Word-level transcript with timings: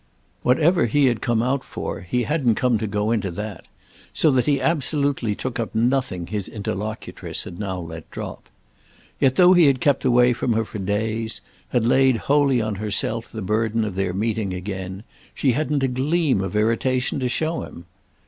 Whatever 0.41 0.87
he 0.87 1.05
had 1.05 1.21
come 1.21 1.43
out 1.43 1.63
for 1.63 1.99
he 2.01 2.23
hadn't 2.23 2.55
come 2.55 2.79
to 2.79 2.87
go 2.87 3.11
into 3.11 3.29
that; 3.29 3.67
so 4.15 4.31
that 4.31 4.47
he 4.47 4.59
absolutely 4.59 5.35
took 5.35 5.59
up 5.59 5.75
nothing 5.75 6.25
his 6.25 6.49
interlocutress 6.49 7.43
had 7.43 7.59
now 7.59 7.79
let 7.79 8.09
drop. 8.09 8.49
Yet, 9.19 9.35
though 9.35 9.53
he 9.53 9.67
had 9.67 9.79
kept 9.79 10.03
away 10.03 10.33
from 10.33 10.53
her 10.53 10.65
for 10.65 10.79
days, 10.79 11.41
had 11.69 11.85
laid 11.85 12.17
wholly 12.17 12.59
on 12.63 12.77
herself 12.81 13.31
the 13.31 13.43
burden 13.43 13.85
of 13.85 13.93
their 13.93 14.11
meeting 14.11 14.55
again, 14.55 15.03
she 15.35 15.51
hadn't 15.51 15.83
a 15.83 15.87
gleam 15.87 16.41
of 16.41 16.55
irritation 16.55 17.19
to 17.19 17.29
show 17.29 17.61
him. 17.61 17.85